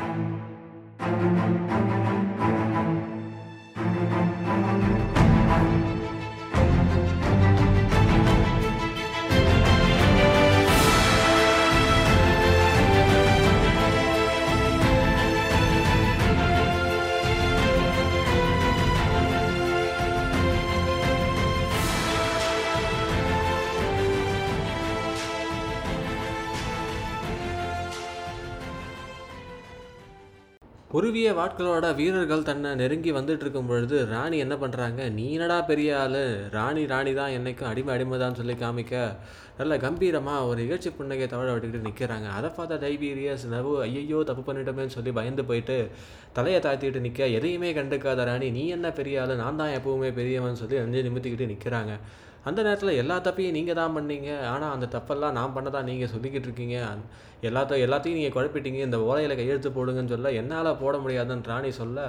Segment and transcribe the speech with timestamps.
[0.00, 0.40] Thank
[2.24, 2.29] you.
[30.90, 36.22] குருவிய வாட்களோட வீரர்கள் தன்னை நெருங்கி வந்துட்டு இருக்கும் பொழுது ராணி என்ன பண்ணுறாங்க நீ என்னடா பெரிய ஆள்?
[36.50, 38.94] ராணி ராணி தான் என்னைக்கும் அடிமை அடிமை தான் சொல்லி காமிக்க.
[39.58, 44.96] நல்ல கம்பீரமாக ஒரு இகழ்ச்சி புன்னகை தவழ விட்டுக்கிட்டு நிற்கிறாங்க அதை பார்த்தா டைபீரியஸ் நவு ஐயையோ தப்பு பண்ணிட்டோமேன்னு
[44.96, 45.76] சொல்லி பயந்து போயிட்டு
[46.32, 49.34] தலையை தாழ்த்திட்டு நிற்க எதையுமே கண்டுக்காத ராணி நீ என்ன பெரிய ஆள்?
[49.36, 51.94] நான் தான் எப்பவுமே பெரியவன் சொல்லி அஞ்சு நிமித்திக்கிட்டு நிற்கிறாங்க
[52.48, 54.30] அந்த நேரத்தில் எல்லா தப்பையும் நீங்கள் தான் பண்ணீங்க.
[54.52, 56.76] ஆனால் அந்த தப்பெல்லாம் நான் பண்ணதான் நீங்கள் சொல்லிக்கிட்டு இருக்கீங்க.
[57.48, 58.80] எல்லாத்த எல்லாத்தையும் நீங்கள் குழப்பிட்டீங்க.
[58.88, 62.06] இந்த ஓலையில் கையெழுத்து போடுங்கன்னு சொல்ல என்னால் போட முடியாதுன்னு ராணி சொல்ல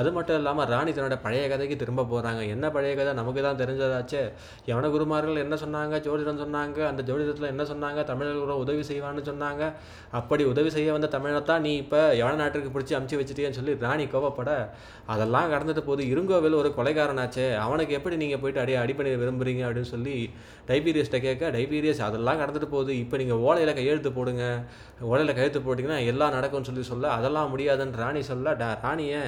[0.00, 3.12] அது மட்டும் இல்லாமல் ராணி தன்னோட பழைய கதைக்கு திரும்ப போகிறாங்க என்ன பழைய கதை?
[3.20, 4.22] நமக்கு தான் தெரிஞ்சதாச்சே.
[4.70, 5.94] யவன குருமார்கள் என்ன சொன்னாங்க?
[6.06, 6.78] ஜோதிடம் சொன்னாங்க.
[6.90, 8.00] அந்த ஜோதிடத்தில் என்ன சொன்னாங்க?
[8.10, 9.62] தமிழர்கள் உதவி செய்வான்னு சொன்னாங்க.
[10.20, 14.50] அப்படி உதவி செய்ய வந்த தமிழத்தான் நீ இப்போ யவன நாட்டுக்கு பிடிச்சி அமுச்சு வச்சிட்டியன்னு சொல்லி ராணி கோவப்பட
[15.14, 17.46] அதெல்லாம் கடந்துட்டு போது இருங்கோவில் ஒரு கொலைகாரனாச்சே.
[17.66, 20.16] அவனுக்கு எப்படி நீங்கள் போயிட்டு அடி அடிப்படை விரும்புகிறீங்க அப்படின்னு சொல்லி
[20.70, 24.44] டைபீரியஸ்ட்டை கேட்க டைபீரியஸ் அதெல்லாம் கடந்துட்டு போகுது இப்போ நீங்கள் ஓலையில் கையெழுத்து போடுங்க.
[25.10, 29.22] ஓலையில் கையெழுத்து போட்டிங்கன்னா எல்லாம் நடக்கும்னு சொல்லி சொல்ல அதெல்லாம் முடியாதுன்னு ராணி சொல்ல டா ராணியை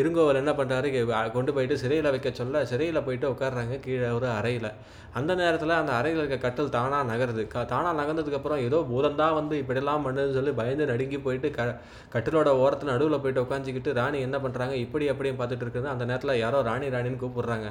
[0.00, 0.88] இருங்கோவர் என்ன பண்ணுறாரு
[1.36, 4.70] கொண்டு போயிட்டு சிறையில் வைக்க சொல்ல சிறையில் போயிட்டு உட்காடுறாங்க கீழே ஒரு அறையில்.
[5.18, 7.42] அந்த நேரத்தில் அந்த அறையில் இருக்க கட்டல் தானாக நகருது.
[7.52, 11.66] க தானாக நகர்ந்ததுக்கப்புறம் ஏதோ பூதந்தான் வந்து இப்படிலாம் பண்ணுதுன்னு சொல்லி பயந்து நடுங்கி போயிட்டு க
[12.14, 15.90] கட்டிலோட ஓரத்தில் நடுவில் போயிட்டு உட்காந்துக்கிட்டு ராணி என்ன பண்ணுறாங்க இப்படி அப்படியும் பார்த்துட்டு இருக்குது.
[15.94, 17.70] அந்த நேரத்தில் யாரோ ராணி ராணின்னு கூப்பிடுறாங்க.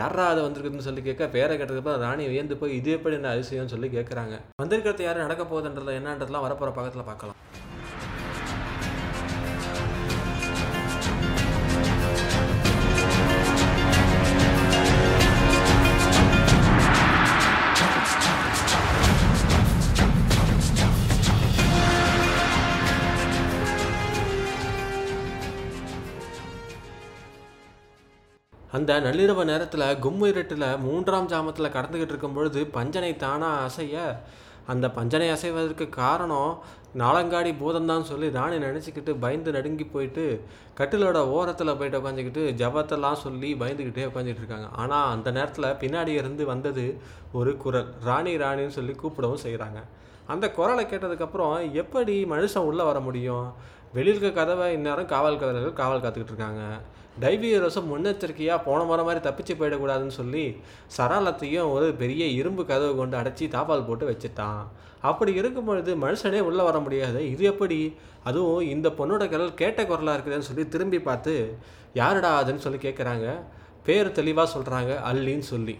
[0.00, 3.90] யாரா அது வந்திருக்குதுன்னு சொல்லி கேட்க பேரை கேட்டதுக்கப்புறம் ராணி வியந்து போய் இது எப்படி என்ன அதிசயம்னு சொல்லி
[3.98, 4.36] கேட்குறாங்க.
[4.62, 7.40] வந்திருக்கிறது யாரும் நடக்க போகுதுன்றதுல என்னன்றதுலாம் வரப்போகிற பக்கத்தில் பார்க்கலாம்.
[28.76, 33.96] அந்த நள்ளிரவு நேரத்தில் கும்மு இருட்டில் மூன்றாம் ஜாமத்தில் கடந்துக்கிட்டு இருக்கும் பொழுது பஞ்சனை தானாக அசைய
[34.72, 36.52] அந்த பஞ்சனை அசைவதற்கு காரணம்
[37.02, 40.24] நாளங்காடி பூதம்தான் சொல்லி ராணி நினச்சிக்கிட்டு பயந்து நடுங்கி போயிட்டு
[40.78, 44.68] கட்டிலோட ஓரத்தில் போயிட்டு உட்காந்துக்கிட்டு ஜபத்தெல்லாம் சொல்லி பயந்துக்கிட்டே உட்காந்துட்டு இருக்காங்க.
[44.82, 46.86] ஆனால் அந்த நேரத்தில் பின்னாடி இருந்து வந்தது
[47.38, 47.90] ஒரு குரல்.
[48.08, 49.80] ராணி ராணின்னு சொல்லி கூப்பிடவும் செய்கிறாங்க
[50.34, 53.46] அந்த குரலை கேட்டதுக்கப்புறம் எப்படி மனுஷன் உள்ளே வர முடியும்?
[53.96, 56.62] வெளியில் இருக்க கதவை இந்நேரம் காவல் கதவர்கள் காவல் காத்துக்கிட்டு இருக்காங்க.
[57.22, 60.44] டைவியரஸும் முன்னெச்சரிக்கையாக போன முறை மாதிரி தப்பிச்சு போயிடக்கூடாதுன்னு சொல்லி
[60.96, 64.62] சரளத்தையும் ஒரு பெரிய இரும்பு கதவு கொண்டு அடைச்சி தாப்பால் போட்டு வச்சுட்டான்.
[65.10, 67.30] அப்படி இருக்கும் பொழுது மனுஷனே உள்ளே வர முடியாது.
[67.30, 67.78] இது எப்படி?
[68.24, 71.34] அதுவும் இந்த பொண்ணோட குரல் கேட்ட குரலாக இருக்குதுன்னு சொல்லி திரும்பி பார்த்து
[71.94, 73.26] யாருடா அதுன்னு சொல்லி கேட்குறாங்க
[73.86, 75.76] பேர் தெளிவாக சொல்கிறாங்க அல்லின்னு சொல்லி.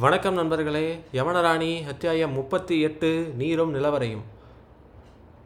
[0.00, 4.22] வணக்கம் நண்பர்களே யமனராணி அத்தியாயம் முப்பத்தி எட்டு நீரும் நிலவரையும்.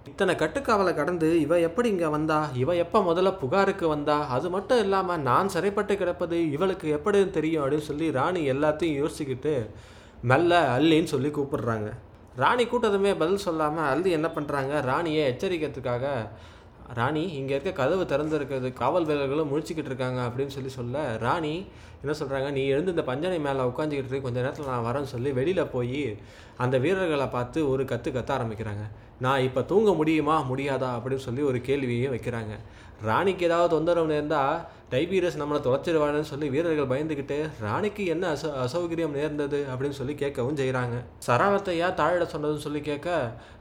[0.09, 2.49] இத்தனை கட்டுக்காவலை கடந்து இவ எப்படி இங்கே வந்தா?
[2.55, 4.27] இவ எப்போ முதல்ல புகாருக்கு வந்தா?
[4.27, 9.71] அது மட்டும் இல்லாமல் நான் சிறைப்பட்டு கிடப்பது இவளுக்கு எப்படி தெரியும் அப்படின்னு சொல்லி ராணி எல்லாத்தையும் யோசிச்சுக்கிட்டு
[10.23, 11.91] மெல்ல அல்லின்னு சொல்லி கூப்பிடுறாங்க.
[12.37, 16.29] ராணி கூட்டதுமே பதில் சொல்லாமல் அல்லி என்ன பண்ணுறாங்க ராணியை எச்சரிக்கிறதுக்காக
[16.95, 21.67] ராணி இங்கே இருக்க கதவு திறந்துருக்கிறது காவல் வீரர்களும் முழிச்சிக்கிட்டு இருக்காங்க அப்படின்னு சொல்லி சொல்ல ராணி
[22.03, 25.67] என்ன சொல்கிறாங்க நீ எழுந்து இந்த பஞ்சனை மேலே உட்காந்துக்கிட்டு இருக்கு கொஞ்ச நேரத்தில் நான் வரேன்னு சொல்லி வெளியில்
[25.67, 26.19] போய்
[26.57, 28.91] அந்த வீரர்களை பார்த்து ஒரு கற்று கத்த ஆரம்பிக்கிறாங்க.
[29.21, 30.47] நான் இப்போ தூங்க முடியுமா?
[30.51, 30.89] முடியாதா?
[30.97, 32.59] அப்படின்னு சொல்லி ஒரு கேள்வியையும் வைக்கிறாங்க.
[33.09, 34.57] ராணிக்கு ஏதாவது தொந்தரவு நேர்ந்தால்
[34.93, 39.61] டைபீரியஸ் நம்மளை தொலைச்சிடுவான்னு சொல்லி வீரர்கள் பயந்துக்கிட்டு ராணிக்கு என்ன அச அசௌகரியம் நேர்ந்தது?
[39.73, 40.97] அப்படின்னு சொல்லி கேட்கவும் செய்கிறாங்க
[41.27, 43.09] சராளத்தை ஏன் தாழிட சொன்னதுன்னு சொல்லி கேட்க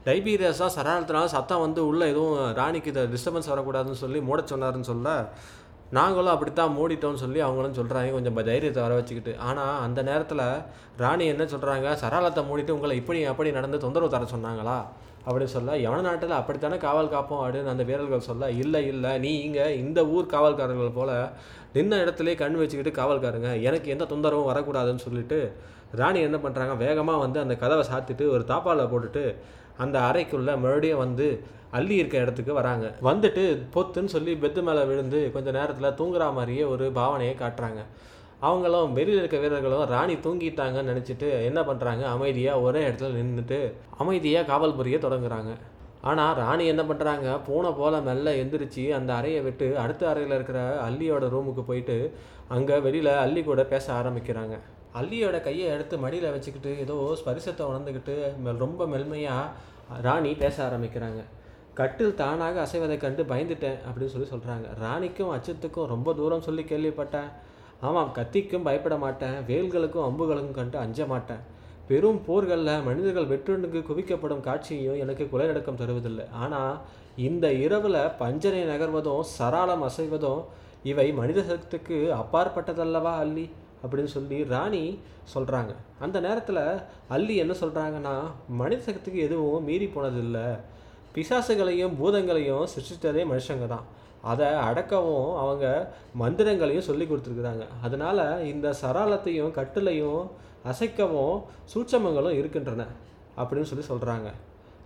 [0.06, 5.16] டைபீரியஸாக சராளத்தினால சத்தம் வந்து உள்ளே எதுவும் ராணிக்கு இதை டிஸ்டர்பன்ஸ் வரக்கூடாதுன்னு சொல்லி மூட சொன்னார்னு சொல்ல
[5.98, 9.32] நாங்களும் அப்படித்தான் மூடிட்டோம்னு சொல்லி அவங்களும் சொல்கிறாங்க கொஞ்சம் தைரியத்தை வர வச்சுக்கிட்டு.
[9.48, 10.44] ஆனால் அந்த நேரத்தில்
[11.02, 14.78] ராணி என்ன சொல்கிறாங்க சராளத்தை மூடிட்டு உங்களை இப்படி அப்படி நடந்து தொந்தரவு தர சொன்னாங்களா?
[15.26, 19.66] அப்படின்னு சொல்ல எவன நாட்டில் அப்படித்தானே காவல் காப்போம் அப்படின்னு அந்த வீரர்கள் சொல்ல இல்லை இல்லை நீ இங்கே
[19.82, 21.14] இந்த ஊர் காவல்காரர்கள் போல்
[21.76, 23.50] நின்ன இடத்துலேயே கண் வச்சுக்கிட்டு காவல்காரங்க.
[23.68, 25.38] எனக்கு எந்த தொந்தரவும் வரக்கூடாதுன்னு சொல்லிட்டு
[26.00, 29.24] ராணி என்ன பண்ணுறாங்க வேகமாக வந்து அந்த கதவை சாத்திட்டு ஒரு தாப்பாவில் போட்டுட்டு
[29.82, 31.26] அந்த அறைக்குள்ளே மறுபடியும் வந்து
[31.78, 32.86] அள்ளி இருக்க இடத்துக்கு வராங்க.
[33.08, 37.82] வந்துட்டு பொத்துன்னு சொல்லி பெத்து மேலே விழுந்து கொஞ்சம் நேரத்தில் தூங்குற மாதிரியே ஒரு பாவனையை காட்டுறாங்க.
[38.42, 44.74] அவங்களும் வெளியில் இருக்க வீரர்களும் ராணி தூங்கிட்டாங்கன்னு நினச்சிட்டு என்ன பண்ணுறாங்க அமைதியாக ஒரே இடத்துல நின்றுட்டு அமைதியாக காவல்
[44.74, 45.52] புரிய தொடங்குறாங்க.
[46.00, 51.24] ஆனால் ராணி என்ன பண்ணுறாங்க பூனை போல மெல்ல எந்திரிச்சு அந்த அறையை விட்டு அடுத்த அறையில் இருக்கிற அல்லியோட
[51.34, 51.96] ரூமுக்கு போயிட்டு
[52.48, 54.58] அங்கே வெளியில் அல்லி கூட பேச ஆரம்பிக்கிறாங்க.
[55.00, 59.50] அல்லியோட கையை எடுத்து மடியில் வச்சுக்கிட்டு ஏதோ ஸ்பரிசத்தை உணர்ந்துக்கிட்டு மெ- ரொம்ப மெல்மையாக
[60.02, 61.22] ராணி பேச ஆரம்பிக்கிறாங்க.
[61.74, 67.30] கட்டில் தானாக அசைவதை கண்டு பயந்துட்டேன் அப்படின்னு சொல்லி சொல்கிறாங்க ராணிக்கும் அச்சத்துக்கும் ரொம்ப தூரம் சொல்லி கேள்விப்பட்டேன்.
[67.86, 71.42] ஆமாம் கத்திக்கும் பயப்பட மாட்டேன் வேல்களுக்கும் அம்புகளுக்கும் கண்டு அஞ்ச மாட்டேன்.
[71.88, 76.26] பெரும் போர்களில் மனிதர்கள் வெற்றுண்டுக்கு குவிக்கப்படும் காட்சியும் எனக்கு குலையடக்கம் தருவதில்லை.
[76.42, 76.74] ஆனால்
[77.28, 80.42] இந்த இரவில் பஞ்சனை நகர்வதும் சராளம் அசைவதும்
[80.90, 83.46] இவை மனித சக்திக்கு அப்பாற்பட்டதல்லவா அல்லி?
[83.82, 84.84] அப்படின்னு சொல்லி ராணி
[85.32, 85.72] சொல்கிறாங்க
[86.04, 86.62] அந்த நேரத்தில்
[87.14, 88.14] அல்லி என்ன சொல்கிறாங்கன்னா
[88.60, 90.46] மனித சக்திக்கு எதுவும் மீறி போனதில்லை.
[91.14, 93.86] பிசாசுகளையும் பூதங்களையும் சிருஷ்டித்ததே மனுஷங்க தான்
[94.22, 95.64] அதை அடக்கவும் அவங்க
[96.18, 97.64] மந்திரங்களையும் சொல்லி கொடுத்துருக்குறாங்க.
[97.82, 100.22] அதனால் இந்த சராளத்தையும் கட்டிலையும்
[100.64, 101.36] அசைக்கவும்
[101.72, 102.82] சூட்சமங்களும் இருக்கின்றன
[103.36, 104.28] அப்படின்னு சொல்லி சொல்கிறாங்க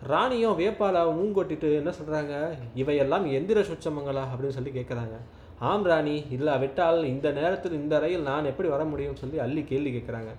[0.08, 2.32] ராணியும் வேப்பால மூங்கொட்டிட்டு என்ன சொல்கிறாங்க
[2.74, 5.16] இவையெல்லாம் எந்திர சூட்சமங்களா அப்படின்னு சொல்லி கேட்குறாங்க
[5.60, 10.32] ஆம் ராணி இல்லாவிட்டால் இந்த நேரத்தில் இந்த அறையில் நான் எப்படி வர முடியும்னு சொல்லி அள்ளி கேள்வி கேட்குறாங்க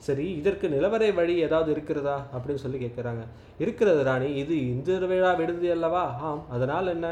[0.00, 3.22] சரி இதற்கு நிலவரை வழி ஏதாவது இருக்கிறதா அப்படின்னு சொல்லி கேட்குறாங்க
[3.58, 6.04] இருக்கிறது ராணி இது இந்திர விழா விடுதி அல்லவா?
[6.20, 7.08] ஆம் அதனால் என்ன?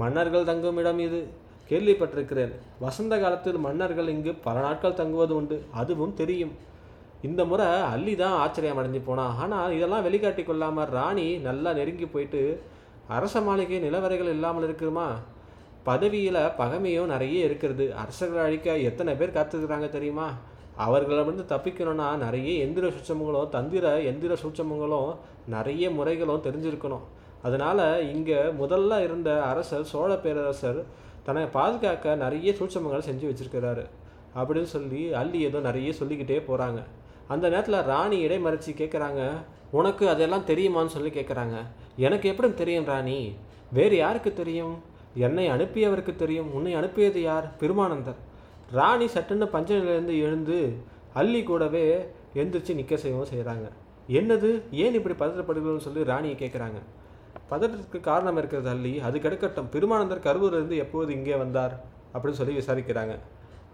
[0.00, 1.20] மன்னர்கள் தங்கும் இடம் இது.
[1.70, 2.52] கேள்விப்பட்டிருக்கிறேன்.
[2.84, 5.56] வசந்த காலத்தில் மன்னர்கள் இங்கு பல நாட்கள் தங்குவது உண்டு.
[5.80, 6.54] அதுவும் தெரியும்.
[7.28, 12.42] இந்த முறை அள்ளி தான் ஆச்சரியம் அடைஞ்சு போனான் ஆனால் இதெல்லாம் வெளிக்காட்டி கொள்ளாமல் ராணி நல்லா நெருங்கி போயிட்டு
[13.16, 15.06] அரச மாளிகை நிலவரைகள் இல்லாமல் இருக்குமா?
[15.88, 17.84] பதவியில் பகைமையும் நிறைய இருக்கிறது.
[18.02, 20.28] அரசர்களை அழிக்க எத்தனை பேர் காத்துக்கிறாங்க தெரியுமா?
[20.86, 25.10] அவர்களிடமிருந்து தப்பிக்கணும்னா நிறைய எந்திர சூட்சமங்களும் தந்திர எந்திர சூட்சமங்களும்
[25.54, 27.04] நிறைய முறைகளும் தெரிஞ்சிருக்கணும்.
[27.42, 30.84] அதனால் இங்கே முதல்ல இருந்த அரசர் சோழ பேரரசர்
[31.24, 33.84] தன்னை பாதுகாக்க நிறைய சூட்சமங்கள் செஞ்சு வச்சிருக்கிறாரு
[34.34, 36.82] அப்படின்னு சொல்லி அள்ளி ஏதோ நிறைய சொல்லிக்கிட்டே போகிறாங்க
[37.28, 39.32] அந்த நேரத்தில் ராணி இடைமறைச்சி கேட்குறாங்க
[39.70, 41.56] உனக்கு அதெல்லாம் தெரியுமான்னு சொல்லி கேட்குறாங்க
[41.96, 43.36] எனக்கு எப்படி தெரியும் ராணி?
[43.72, 44.82] வேறு யாருக்கு தெரியும்?
[45.14, 46.54] என்னை அனுப்பியவருக்கு தெரியும்?
[46.54, 47.46] உன்னை அனுப்பியது யார்?
[47.60, 48.14] பெருமானந்தர்.
[48.72, 50.78] ராணி சட்டுன்னு பஞ்சனிலேருந்து எழுந்து
[51.14, 53.68] அள்ளி கூடவே எந்திரிச்சு நிற்க செய்யவும் செய்கிறாங்க
[54.08, 54.62] என்னது?
[54.70, 56.80] ஏன் இப்படி பதற்றப்படுகிறோன்னு சொல்லி ராணியை கேட்குறாங்க
[57.50, 59.70] பதற்றத்துக்கு காரணம் இருக்கிறது அள்ளி அது கிடக்கட்டும்.
[59.74, 61.74] பெருமானந்தர் கருவூரிலிருந்து எப்போது இங்கே வந்தார்
[62.14, 63.14] அப்படின்னு சொல்லி விசாரிக்கிறாங்க.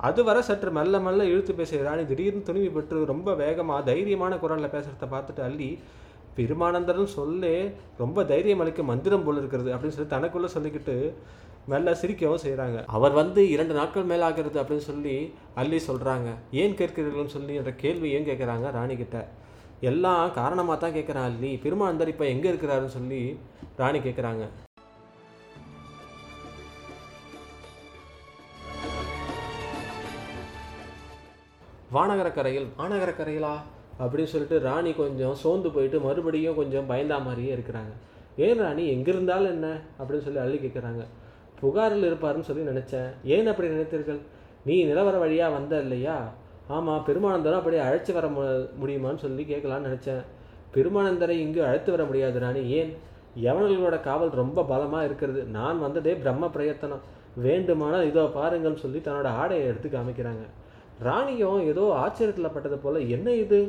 [0.09, 5.07] அதுவரை சற்று மெல்ல மெல்ல இழுத்து பேசிய ராணி திடீர்னு துணிவி பெற்று ரொம்ப வேகமாக தைரியமான குரலில் பேசுகிறத
[5.15, 5.79] பார்த்துட்டு அள்ளி
[6.37, 7.55] பெருமானந்தர்னு சொல்லே
[7.99, 10.97] ரொம்ப தைரியம் அளிக்க மந்திரம் போல் இருக்கிறது அப்படின்னு சொல்லி தனக்குள்ளே சொல்லிக்கிட்டு
[11.69, 15.17] மெல்ல சிரிக்கவும் செய்கிறாங்க அவர் வந்து இரண்டு நாட்கள் மேல் ஆகிறது அப்படின்னு சொல்லி
[15.55, 16.29] அள்ளி சொல்கிறாங்க
[16.63, 18.97] ஏன் கேட்கிறீர்கள்னு சொல்லி என்ற கேள்வி ஏன் கேட்குறாங்க ராணி
[19.81, 23.23] எல்லாம் காரணமாக தான் கேட்குறான் அள்ளி பெருமானந்தர் இப்போ எங்கே இருக்கிறாருன்னு சொல்லி
[23.77, 24.45] ராணி கேட்குறாங்க
[31.93, 33.55] வானகரக்கரையில் வானகரக்கரையிலா
[34.01, 37.93] அப்படின்னு சொல்லிட்டு ராணி கொஞ்சம் சோர்ந்து போயிட்டு மறுபடியும் கொஞ்சம் பயந்தா மாதிரியே இருக்கிறாங்க.
[38.37, 39.81] ஏன் ராணி எங்கே இருந்தாலும் என்ன?
[39.99, 41.07] அப்படின்னு சொல்லி அள்ளி கேட்குறாங்க
[41.61, 43.11] புகாரில் இருப்பாருன்னு சொல்லி நினச்சேன்.
[43.25, 44.19] ஏன் அப்படி நினைத்தீர்கள்?
[44.65, 46.33] நீ நிலவர வழியாக வந்த இல்லையா?
[46.69, 48.43] ஆமாம் பெருமானந்தரம் அப்படியே அழைச்சி வர மு
[48.83, 50.23] முடியுமான்னு சொல்லி கேட்கலான்னு நினச்சேன்.
[50.75, 52.69] பெருமானந்தரை இங்கு அழைத்து வர முடியாது ராணி.
[52.69, 52.97] ஏன்?
[53.47, 55.43] யவனர்களோட காவல் ரொம்ப பலமாக இருக்கிறது?
[55.59, 57.05] நான் வந்ததே பிரம்ம பிரயத்தனம்.
[57.47, 60.45] வேண்டுமானால் இதோ பாருங்கள்னு சொல்லி தன்னோட ஆடையை எடுத்து காமிக்கிறாங்க.
[61.07, 63.61] ராணியும் ஏதோ ஆச்சரியத்தில் பட்டது போல் என்ன இது?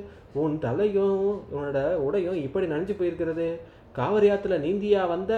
[0.42, 1.20] உன் தலையும்
[1.54, 3.48] உன்னோட உடையும் இப்படி நனைஞ்சு போயிருக்கிறது?
[4.00, 5.34] காவிரி ஆற்றுல நீந்தியா வந்த?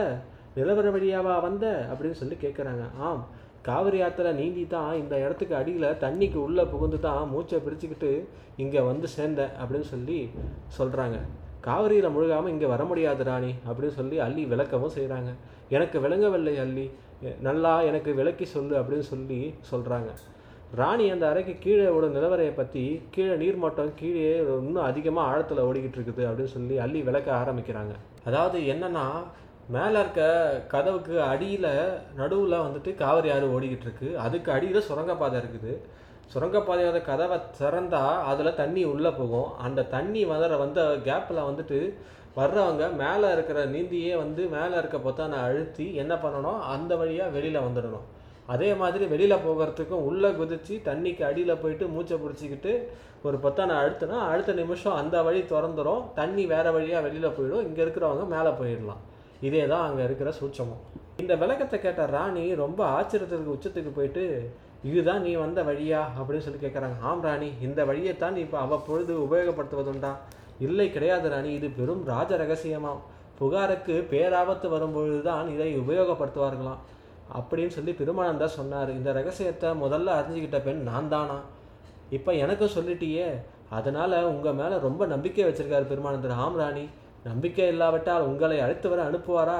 [0.58, 1.66] நிலவர வழியாவா வந்த?
[1.92, 3.24] அப்படின்னு சொல்லி கேட்குறாங்க ஆம்
[3.68, 8.12] காவிரி ஆற்றுல நீந்தி தான் இந்த இடத்துக்கு அடியில் தண்ணிக்கு உள்ளே புகுந்து தான் மூச்சை பிரிச்சுக்கிட்டு
[8.64, 10.20] இங்கே வந்து சேர்ந்தேன் அப்படின்னு சொல்லி
[10.78, 11.20] சொல்கிறாங்க
[11.68, 15.32] காவிரியில் முழுகாமல் இங்கே வர முடியாது ராணி அப்படின்னு சொல்லி அள்ளி விளக்கவும் செய்கிறாங்க
[15.76, 16.86] எனக்கு விளங்கவில்லை அள்ளி
[17.48, 19.40] நல்லா எனக்கு விளக்கி சொல்லு அப்படின்னு சொல்லி
[19.72, 20.12] சொல்கிறாங்க
[20.80, 22.84] ராணி அந்த அறைக்கு கீழே ஓட நிலவரையை பற்றி
[23.16, 24.24] கீழே நீர்மட்டம் கீழே
[24.60, 27.94] இன்னும் அதிகமாக ஆழத்தில் ஓடிக்கிட்டு இருக்குது அப்படின்னு சொல்லி அள்ளி விளக்க ஆரம்பிக்கிறாங்க.
[28.30, 29.06] அதாவது என்னென்னா
[29.76, 30.24] மேலே இருக்க
[30.74, 31.72] கதவுக்கு அடியில்
[32.20, 34.10] நடுவில் வந்துட்டு காவிரி ஆறு ஓடிக்கிட்டு இருக்கு.
[34.26, 35.74] அதுக்கு அடியில் சுரங்கப்பாதை இருக்குது.
[36.34, 39.50] சுரங்கப்பாதையோட கதவை திறந்தால் அதில் தண்ணி உள்ளே போகும்.
[39.66, 41.80] அந்த தண்ணி வர வந்த கேப்பில் வந்துட்டு
[42.40, 46.60] வர்றவங்க மேலே இருக்கிற நீந்தியே வந்து மேலே இருக்க பொத்தானை அழுத்தி என்ன பண்ணணும்?
[46.74, 48.08] அந்த வழியாக வெளியில் வந்துடணும்.
[48.54, 52.74] அதே மாதிரி வெளியில் போகிறதுக்கும் உள்ளே குதிச்சு தண்ணிக்கு அடியில் போயிட்டு மூச்சை பிடிச்சிக்கிட்டு
[53.28, 57.66] ஒரு பொத்தானை அழுத்தினா அடுத்த நிமிஷம் அந்த வழி திறந்துடும் தண்ணி வேறு வழியாக வெளியில் போயிடும்.
[57.68, 59.02] இங்கே இருக்கிறவங்க மேலே போயிடலாம்.
[59.48, 60.84] இதே தான் அங்கே இருக்கிற சூட்சமம்.
[61.20, 64.24] இந்த விளக்கத்தை கேட்ட ராணி ரொம்ப ஆச்சரியத்துக்கு உச்சத்துக்கு போயிட்டு
[64.84, 66.02] இதுதான் நீ வந்த வழியா?
[66.18, 70.12] அப்படின்னு சொல்லி கேட்குறாங்க ஆம் ராணி இந்த வழியைத்தான் நீ இப்போ அவ்வப்பொழுது உபயோகப்படுத்துவதுண்டா?
[70.60, 73.02] இல்லை கிடையாது ராணி இது பெரும் ராஜ ரகசியமாம்
[73.40, 76.82] புகாருக்கு பேராபத்து வரும்பொழுது தான் இதை உபயோகப்படுத்துவார்களாம்.
[77.38, 78.90] அப்படின்னு சொல்லி பெருமானந்தா சொன்னார்.
[78.90, 81.38] இந்த ரகசியத்தை முதல்ல அறிஞ்சுக்கிட்ட பெண் நான் தானா?
[82.10, 83.28] இப்போ எனக்கும் சொல்லிட்டியே.
[83.70, 86.86] அதனால் உங்கள் மேலே ரொம்ப நம்பிக்கை வச்சுருக்காரு பெருமானந்தர் ஆம் ராணி
[87.24, 89.60] நம்பிக்கை இல்லாவிட்டால் உங்களை அழைத்து வர அனுப்புவாரா?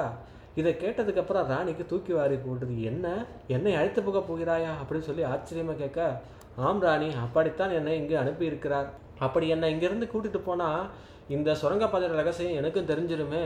[0.56, 2.82] இதை கேட்டதுக்கப்புறம் ராணிக்கு தூக்கி வாரி போட்டது.
[2.82, 3.06] என்ன?
[3.46, 4.70] என்னை அழைத்து போக போகிறாயா?
[4.80, 6.20] அப்படின்னு சொல்லி ஆச்சரியமாக கேட்க
[6.56, 8.88] ஆம் ராணி அப்படித்தான் என்னை இங்கே அனுப்பியிருக்கிறார்.
[9.18, 10.86] அப்படி என்னை இங்கேருந்து கூட்டிகிட்டு போனால்
[11.28, 13.44] இந்த சுரங்கப்பாதை ரகசியம் எனக்கும் தெரிஞ்சிருமே.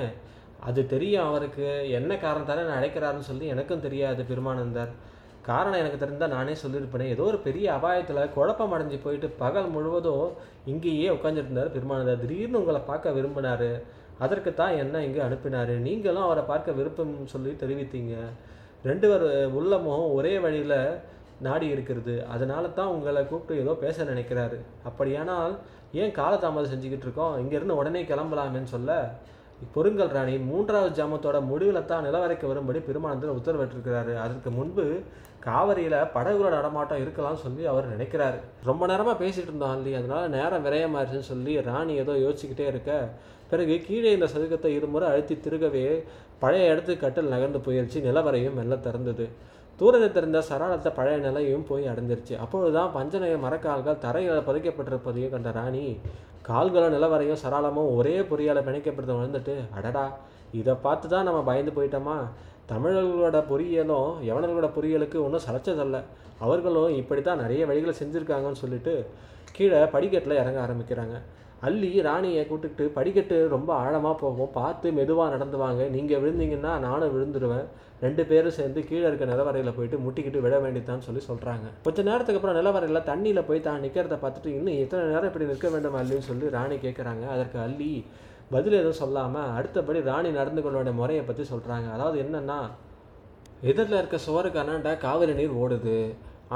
[0.60, 1.90] அது தெரியும் அவருக்கு.
[1.90, 4.90] என்ன காரணத்தால நான் அழைக்கிறாருன்னு சொல்லி எனக்கும் தெரியாது பெருமானந்தர்.
[5.42, 7.10] காரணம் எனக்கு தெரிந்தால் நானே சொல்லியிருப்பேன்.
[7.14, 10.32] ஏதோ ஒரு பெரிய அபாயத்தில் குழப்பம் அடைஞ்சு போயிட்டு பகல் முழுவதும்
[10.64, 12.20] இங்கேயே உட்காந்துருந்தார் பெருமானந்தர்.
[12.20, 13.70] திடீர்னு உங்களை பார்க்க விரும்பினார்.
[14.24, 15.72] அதற்கு தான் என்ன இங்கே அனுப்பினார்.
[15.88, 18.14] நீங்களும் அவரை பார்க்க விருப்பம் சொல்லி தெரிவித்தீங்க.
[18.90, 19.26] ரெண்டு பேர்
[19.58, 20.78] உள்ளமும் ஒரே வழியில்
[21.46, 22.14] நாடி இருக்கிறது.
[22.34, 24.58] அதனால தான் உங்களை கூப்பிட்டு ஏதோ பேச நினைக்கிறாரு.
[24.88, 25.54] அப்படியானால்
[26.02, 27.36] ஏன் காலதாமதம் செஞ்சுக்கிட்டு இருக்கோம்?
[27.42, 28.90] இங்கேருந்து உடனே கிளம்பலாமேன்னு சொல்ல
[29.74, 34.12] பொருங்கல் ராணி மூன்றாவது ஜாமத்தோட முடிவில் தான் நிலவரைக்கு வரும்படி பெருமானந்தர் உத்தரவிட்டிருக்கிறாரு.
[34.24, 34.84] அதற்கு முன்பு
[35.46, 38.38] காவிரியில் படகுகளோட நடமாட்டம் இருக்கலாம்னு சொல்லி அவர் நினைக்கிறாரு.
[38.70, 42.90] ரொம்ப நேரமாக பேசிகிட்டு இருந்தோம் அல்லி அதனால நேரம் விரயமாயிருச்சுன்னு சொல்லி ராணி ஏதோ யோசிச்சுக்கிட்டே இருக்க
[43.52, 45.86] பிறகு கீழே இந்த சதுக்கத்தை இருமுறை அழுத்தி திருகவே
[46.42, 49.24] பழைய இடத்துக்கு கட்டில் நகர்ந்து போயிடுச்சு நிலவரையும் மெல்ல திறந்தது.
[49.80, 52.34] தூரத்தில் தெரிந்த சராளத்தை பழைய நிலையும் போய் அடைஞ்சிருச்சு.
[52.44, 55.84] அப்பொழுதுதான் பஞ்சநய மரக்கால்கள் தரையில் பதிக்கப்பட்டிருப்பதையும் கண்ட ராணி
[56.48, 60.04] கால்களும் நிலவரையும் சராளமும் ஒரே பொறியால் பிணைக்கப்பட்டு உணர்ந்துட்டு அடடா
[60.60, 62.16] இதை பார்த்து தான் நம்ம பயந்து போயிட்டோமா?
[62.70, 65.98] தமிழர்களோட பொறியியலும் யவனர்களோட பொறியியலுக்கு ஒன்றும் சளைச்சதல்ல
[66.44, 68.94] அவர்களும் இப்படி தான் நிறைய வழிகளை செஞ்சுருக்காங்கன்னு சொல்லிட்டு
[69.56, 71.16] கீழே படிக்கட்டில் இறங்க ஆரம்பிக்கிறாங்க.
[71.66, 74.52] அள்ளி ராணியை கூட்டுக்கிட்டு படிக்கட்டு ரொம்ப ஆழமாக போகும்.
[74.58, 75.82] பார்த்து மெதுவாக நடந்துவாங்க.
[75.96, 77.66] நீங்கள் விழுந்தீங்கன்னா நானும் விழுந்துருவேன்.
[78.04, 82.58] ரெண்டு பேரும் சேர்ந்து கீழே இருக்க நிலவரையில் போயிட்டு முட்டிக்கிட்டு விட வேண்டியதான்னு சொல்லி சொல்கிறாங்க கொஞ்ச நேரத்துக்கு அப்புறம்
[82.58, 86.78] நிலவரையில் தண்ணியில் போய் தான் நிற்கிறத பார்த்துட்டு இன்னும் எத்தனை நேரம் இப்படி நிற்க வேண்டும் அல்லின்னு சொல்லி ராணி
[86.86, 87.92] கேட்குறாங்க அதற்கு அள்ளி
[88.54, 92.58] பதில் எதுவும் சொல்லாமல் அடுத்தபடி ராணி நடந்து கொள்ள வேண்டிய முறையை பற்றி சொல்கிறாங்க அதாவது என்னென்னா
[93.70, 95.98] எதிரில் இருக்க சுவருக்கு அண்ணாண்டா காவிரி நீர் ஓடுது.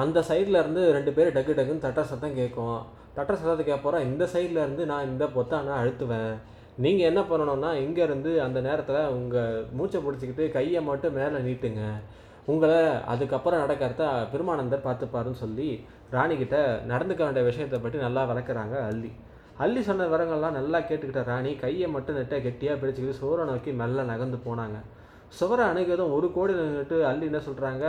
[0.02, 2.78] அந்த சைடில் இருந்து ரெண்டு பேர் டக்கு டக்குன்னு தட்ட சத்தம் கேட்கும்.
[3.16, 6.32] தட்ட சத்தத்தை கேட்போறோம் இந்த சைடில் இருந்து நான் இந்த பொத்தானை அழுத்துவேன்.
[6.84, 11.82] நீங்கள் என்ன பண்ணணும்னா இங்கேருந்து அந்த நேரத்தில் உங்கள் மூச்சை பிடிச்சிக்கிட்டு கையை மட்டும் மேலே நீட்டுங்க.
[12.52, 12.80] உங்களை
[13.12, 15.68] அதுக்கப்புறம் நடக்கிறத பெருமானந்தர் பார்த்துப்பாருன்னு சொல்லி
[16.16, 16.56] ராணிக்கிட்ட
[16.90, 19.12] நடந்துக்க வேண்டிய விஷயத்தை பற்றி நல்லா விளக்குறாங்க அள்ளி.
[19.64, 24.40] அள்ளி சொன்ன விவரங்கள்லாம் நல்லா கேட்டுக்கிட்ட ராணி கையை மட்டும் நெட்டை கெட்டியாக பிடிச்சிக்கிட்டு சோரை நோக்கி மெல்ல நகர்ந்து
[24.48, 24.78] போனாங்க.
[25.32, 27.84] சுவரை அணுகியதும் ஒரு கோடி நின்றுட்டு அள்ளி என்ன சொல்கிறாங்க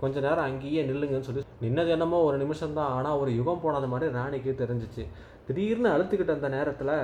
[0.00, 4.12] கொஞ்ச நேரம் அங்கேயே நில்லுங்கன்னு சொல்லி நின்னது என்னமோ ஒரு நிமிஷம் தான் ஆனால் ஒரு யுகம் போனது மாதிரி
[4.12, 5.04] ராணிக்கு தெரிஞ்சிச்சு.
[5.46, 6.94] திடீர்னு அழுத்துக்கிட்ட அந்த நேரத்தில்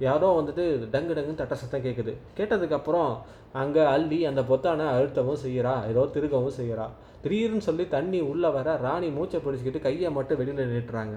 [0.00, 3.10] யாரோ வந்துட்டு டங்கு டங்குன்னு தட்ட சத்தம் கேட்குது கேட்டதுக்கப்புறம்
[3.52, 6.86] அங்கே அள்ளி அந்த பொத்தானை அழுத்தவும் செய்கிறா ஏதோ திருகவும் செய்கிறா
[7.22, 11.16] திடீர்னு சொல்லி தண்ணி உள்ளே வர ராணி மூச்சை பிடிச்சிக்கிட்டு கையை மட்டும் வெளியில் நின்றுட்டுறாங்க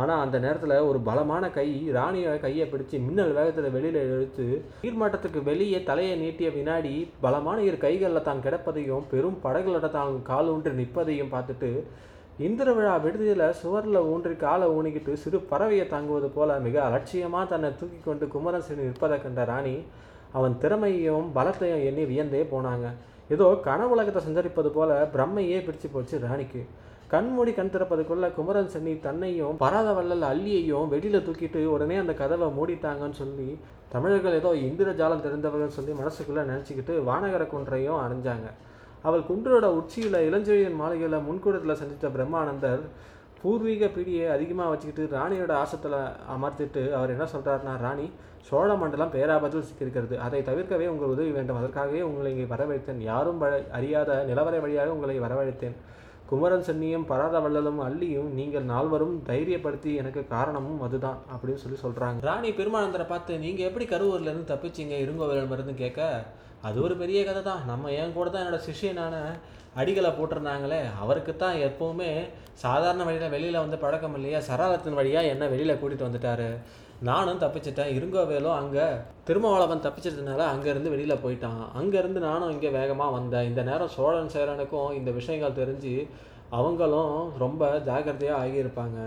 [0.00, 4.46] ஆனால் அந்த நேரத்தில் ஒரு பலமான கை ராணியை கையை பிடிச்சி மின்னல் வேகத்தில் வெளியில் இழுத்து
[4.84, 10.72] நீர்மட்டத்துக்கு வெளியே தலையை நீட்டிய வினாடி பலமான இரு கைகளில் தான் கிடப்பதையும் பெரும் படகுகளோட தான் கால் ஊன்றி
[10.80, 11.70] நிற்பதையும் பார்த்துட்டு
[12.46, 17.98] இந்திர விழா விடுதியில் சுவரில் ஊன்றி காலை ஊனிக்கிட்டு சிறு பறவையை தாங்குவது போல மிக அலட்சியமாக தன்னை தூக்கி
[18.06, 19.76] கொண்டு குமரன் நிற்பதை கண்ட ராணி
[20.38, 22.86] அவன் திறமையும் பலத்தையும் எண்ணி வியந்தே போனாங்க.
[23.34, 26.62] ஏதோ கனவுலகத்தை சஞ்சரிப்பது போல பிரம்மையே பிரித்து போச்சு ராணிக்கு.
[27.14, 33.18] கண்மூடி கண் திறப்பதுக்குள்ள குமரன் சென்னி தன்னையும் பராத வள்ளல் அள்ளியையும் வெளியில தூக்கிட்டு உடனே அந்த கதவை மூடிட்டாங்கன்னு
[33.22, 33.48] சொல்லி
[33.92, 38.48] தமிழர்கள் ஏதோ இந்திரஜாலம் தெரிந்தவர்கள் சொல்லி மனசுக்குள்ள நினச்சிக்கிட்டு வானகர குன்றையும் அடைஞ்சாங்க
[39.08, 42.84] அவள் குன்றோட உச்சியில் இளஞ்செழியன் மாளிகையில் முன்கூடத்தில் சந்தித்த பிரம்மானந்தர்
[43.40, 45.98] பூர்வீக பிடியை அதிகமாக வச்சுக்கிட்டு ராணியோட ஆசத்தில்
[46.34, 48.06] அமர்த்திட்டு அவர் என்ன சொல்கிறாருன்னா ராணி
[48.48, 50.14] சோழ மண்டலம் பேராபத்தில் சிக்கியிருக்கிறது.
[50.26, 51.58] அதை தவிர்க்கவே உங்கள் உதவி வேண்டும்.
[51.60, 53.00] அதற்காகவே உங்களை இங்கே வரவழைத்தேன்.
[53.10, 53.42] யாரும்
[53.78, 55.76] அறியாத நிலவரை வழியாக உங்களை வரவழைத்தேன்.
[56.28, 62.50] குமரன் சென்னியும் பராத வள்ளலும் அள்ளியும் நீங்கள் நால்வரும் தைரியப்படுத்தி எனக்கு காரணமும் அதுதான் அப்படின்னு சொல்லி சொல்கிறாங்க ராணி
[62.58, 66.00] பெருமானந்தரை பார்த்து நீங்கள் எப்படி கரூர்லேருந்து தப்பிச்சீங்க இருங்கோவிலிருந்து கேட்க?
[66.68, 69.14] அது ஒரு பெரிய கதை தான் நம்ம என் கூட தான் என்னோட சிஷியனான
[69.80, 72.10] அடிகளை போட்டிருந்தாங்களே அவருக்கு தான் எப்போவுமே
[72.64, 74.40] சாதாரண வழியில் வெளியில் வந்து பழக்கம் இல்லையா?
[74.48, 76.48] சராலத்தின் வழியாக என்ன வெளியில் கூட்டிகிட்டு வந்துட்டாரு?
[77.08, 77.92] நானும் தப்பிச்சிட்டேன்.
[77.96, 78.86] இருங்கோவேலும் அங்கே
[79.28, 81.62] திருமாவளவன் தப்பிச்சதுனால அங்கேருந்து வெளியில் போயிட்டான்.
[81.80, 83.48] அங்கேருந்து நானும் இங்கே வேகமாக வந்தேன்.
[83.50, 85.94] இந்த நேரம் சோழன் சேரனுக்கும் இந்த விஷயங்கள் தெரிஞ்சு
[86.58, 88.98] அவங்களும் ரொம்ப ஜாக்கிரதையாக ஆகியிருப்பாங்க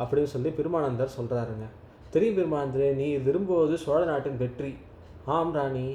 [0.00, 1.66] அப்படின்னு சொல்லி பெருமானந்தர் சொல்கிறாருங்க
[2.14, 4.72] தெரியும் பெருமானந்தரே நீ விரும்புவது சோழ நாட்டின் வெற்றி.
[5.36, 5.86] ஆம் ராணி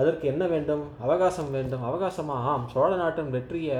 [0.00, 0.84] அதற்கு என்ன வேண்டும்?
[1.04, 1.84] அவகாசம் வேண்டும்.
[1.88, 2.36] அவகாசமா?
[2.50, 3.78] ஆம் சோழ நாட்டின் வெற்றியை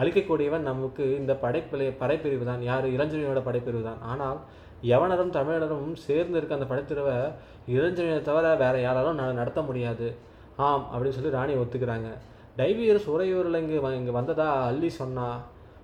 [0.00, 2.86] அளிக்கக்கூடியவன் நமக்கு இந்த படைப்பிளை படைப்பிரிவு தான் யார்?
[2.96, 4.38] இளஞ்செழியனோட படைப்பிரிவு தான் ஆனால்
[4.90, 7.16] யவனரும் தமிழரும் சேர்ந்து இருக்க அந்த படைப்பிரிவை
[7.74, 10.08] இளஞ்செழியனை தவிர வேறு யாராலும் நடத்த முடியாது.
[10.66, 12.08] ஆம் அப்படின்னு சொல்லி ராணி ஒத்துக்கிறாங்க.
[12.58, 15.28] டைவியர் சுரையூரில் இங்கே இங்கே வந்ததா அள்ளி சொன்னா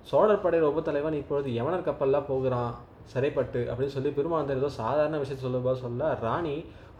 [0.09, 2.73] சோழர் படையில் உபத்தலைவன் இப்பொழுது யவனர் கப்பல்லாம் போகிறான்.
[3.11, 6.55] சிறைப்பட்டு அப்படின்னு சொல்லி பெருமாந்தர் ஏதோ சாதாரண விஷயத்தை சொல்லும்போது சொல்ல ராணி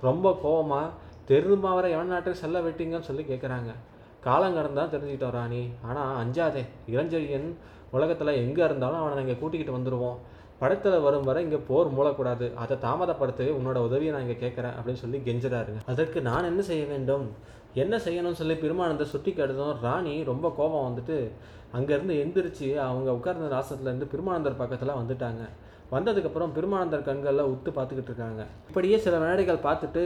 [0.08, 0.94] ரொம்ப கோவமாக
[1.30, 3.72] தெரிந்துமா வர எவன் நாட்டுக்கு செல்ல விட்டீங்கன்னு சொல்லி கேட்குறாங்க
[4.26, 5.62] காலம் கடந்தான் தெரிஞ்சுக்கிட்டோம் ராணி.
[5.88, 6.64] ஆனால் அஞ்சாதே
[6.94, 7.50] இளஞ்செழியன்
[7.96, 10.18] உலகத்தில் எங்கே இருந்தாலும் அவனை நாங்கள் கூட்டிக்கிட்டு வந்துடுவோம்
[10.62, 12.46] படத்தில் வரும் வரை இங்கே போர் மூடக்கூடாது.
[12.64, 15.82] அதை தாமதப்படுத்தவே உன்னோட உதவியை நான் இங்கே கேட்குறேன் அப்படின்னு சொல்லி கெஞ்சுறாருங்க.
[15.92, 17.26] அதற்கு நான் என்ன செய்ய வேண்டும்?
[17.84, 21.18] என்ன செய்யணும்னு சொல்லி பெருமானந்தர் சுட்டி கேட்டதும் ராணி ரொம்ப கோபம் வந்துட்டு
[21.78, 25.44] அங்கேருந்து எந்திரிச்சு அவங்க உட்கார்ந்த ராசத்துலேருந்து பெருமானந்தர் பக்கத்தில் வந்துட்டாங்க.
[25.96, 28.42] வந்ததுக்கப்புறம் பெருமானந்தர் கண்களில் உத்து பார்த்துக்கிட்டு இருக்காங்க.
[28.70, 30.04] இப்படியே சில வினாடிகள் பார்த்துட்டு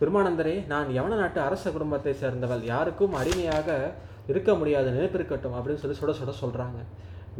[0.00, 2.64] பெருமானந்தரே நான் யவன நாட்டு அரச குடும்பத்தை சேர்ந்தவள்.
[2.72, 3.68] யாருக்கும் அடிமையாக
[4.32, 6.80] இருக்க முடியாத நினைப்பிருக்கட்டும் அப்படின்னு சொல்லி சுட சுட சொல்கிறாங்க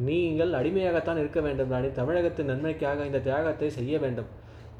[0.07, 1.88] நீங்கள் அடிமையாகத்தான் இருக்க வேண்டும் ராணி.
[1.90, 4.26] தமிழகத்தின் நன்மைக்காக இந்த தியாகத்தை செய்ய வேண்டும்.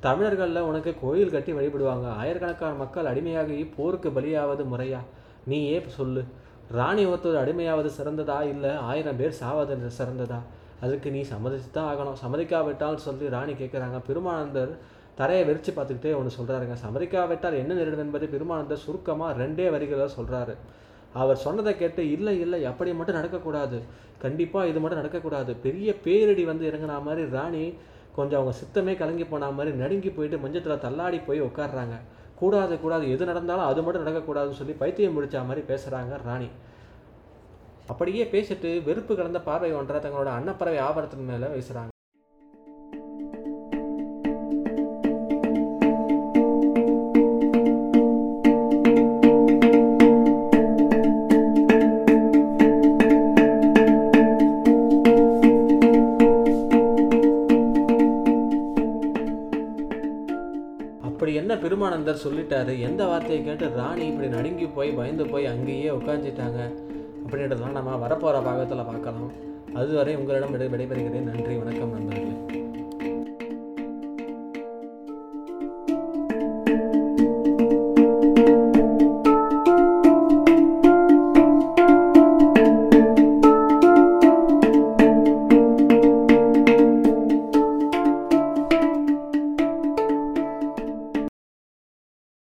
[0.01, 2.07] தமிழர்களில் உனக்கு கோயில் கட்டி வழிபடுவாங்க.
[2.21, 5.01] ஆயிரக்கணக்கான மக்கள் அடிமையாகி போருக்கு பலியாவது முறையா?
[5.45, 6.25] நீயே சொல்லு.
[6.71, 10.41] ராணி ஒருத்தர் அடிமையாவது சிறந்ததா இல்லை ஆயிரம் பேர் சாவது சிறந்ததா?
[10.81, 12.19] அதுக்கு நீ சம்மதித்து தான் ஆகணும்.
[12.25, 14.79] சம்மதிக்காவிட்டால் சொல்லி ராணி கேட்குறாங்க பெருமானந்தர்
[15.17, 20.55] தரையை வெறிச்சு பார்த்துக்கிட்டே ஒன்று சொல்கிறாருங்க சம்மதிக்காவிட்டால் என்ன நேரிடும் என்பதை பெருமானந்தர் சுருக்கமாக ரெண்டே வரிகளில் சொல்கிறாரு
[21.12, 23.79] அவர் சொன்னதை கேட்டு இல்லை இல்லை அப்படி மட்டும் நடக்கக்கூடாது.
[24.25, 25.53] கண்டிப்பாக இது மட்டும் நடக்கக்கூடாது.
[25.67, 27.65] பெரிய பேரிடி வந்து இறங்கின மாதிரி ராணி
[28.17, 31.97] கொஞ்சம் அவங்க சித்தமே கலங்கி போன மாதிரி நடுங்கி போயிட்டு மஞ்சத்தில் தள்ளாடி போய் உட்காடுறாங்க
[32.41, 36.49] கூடாது கூடாது எது நடந்தாலும் அது மட்டும் நடக்கக்கூடாதுன்னு சொல்லி பைத்தியம் முடிச்ச மாதிரி பேசுகிறாங்க ராணி.
[37.93, 41.98] அப்படியே பேசிட்டு வெறுப்பு கலந்த பார்வை ஒன்றை தங்களோட அன்னப்பறவை ஆபரத்தின் மேலே வீசுகிறாங்க
[61.09, 62.81] அப்படி என்ன பெருமானந்தர் சொல்லிட்டாரு?
[62.81, 66.61] எந்த வார்த்தையை கேட்டு ராணி இப்படி நடுங்கி போய் பயந்து போய் அங்கேயே உட்காந்துட்டாங்க
[67.27, 69.33] அப்படின்றதெல்லாம் நம்ம வரப்போகிற பாகத்தில் பார்க்கலாம்.
[69.75, 71.31] அதுவரை உங்களிடம் விடை விடைபெறுகிறேன்.
[71.31, 71.57] நன்றி.
[71.57, 72.58] வணக்கம் நண்பர்களே.